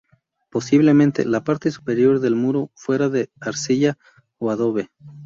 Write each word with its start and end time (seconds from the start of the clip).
Posiblemente, 0.49 1.25
la 1.25 1.43
parte 1.43 1.69
superior 1.69 2.19
del 2.21 2.33
muro 2.35 2.71
fuera 2.73 3.07
de 3.07 3.29
arcilla 3.39 3.99
o 4.39 4.49
adobe. 4.49 4.89